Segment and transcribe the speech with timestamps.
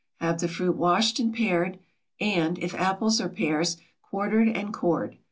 [0.19, 1.77] Have the fruit washed and pared,
[2.19, 5.19] and, if apples or pears, quartered and cored.